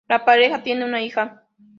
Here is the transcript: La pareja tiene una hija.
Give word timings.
La 0.07 0.25
pareja 0.25 0.63
tiene 0.63 0.83
una 0.83 1.03
hija. 1.03 1.43